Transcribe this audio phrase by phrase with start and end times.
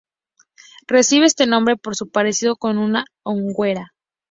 [0.87, 3.93] Recibe este nombre por su parecido con una hoguera.